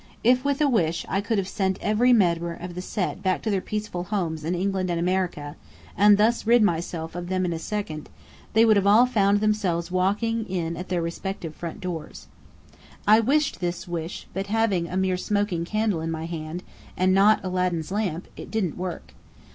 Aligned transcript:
If 0.23 0.43
with 0.43 0.61
a 0.61 0.67
wish 0.67 1.05
I 1.07 1.21
could 1.21 1.37
have 1.37 1.47
sent 1.47 1.77
every 1.79 2.11
member 2.11 2.55
of 2.55 2.73
the 2.73 2.81
Set 2.81 3.21
back 3.21 3.43
to 3.43 3.51
their 3.51 3.61
peaceful 3.61 4.05
homes 4.05 4.43
in 4.43 4.55
England 4.55 4.89
and 4.89 4.99
America, 4.99 5.55
and 5.95 6.17
thus 6.17 6.47
rid 6.47 6.63
myself 6.63 7.13
of 7.13 7.29
them 7.29 7.45
in 7.45 7.53
a 7.53 7.59
second, 7.59 8.09
they 8.53 8.65
would 8.65 8.83
all 8.83 9.05
have 9.05 9.13
found 9.13 9.41
themselves 9.41 9.91
walking 9.91 10.45
in 10.45 10.75
at 10.75 10.89
their 10.89 11.03
respective 11.03 11.53
front 11.55 11.81
doors. 11.81 12.25
I 13.05 13.19
wished 13.19 13.59
this 13.59 13.87
wish, 13.87 14.25
but 14.33 14.47
having 14.47 14.89
a 14.89 14.97
mere 14.97 15.17
smoking 15.17 15.65
candle 15.65 16.01
in 16.01 16.09
my 16.09 16.25
hand, 16.25 16.63
and 16.97 17.13
not 17.13 17.39
Aladdin's 17.43 17.91
lamp, 17.91 18.27
it 18.35 18.49
didn't 18.49 18.77
work. 18.77 19.13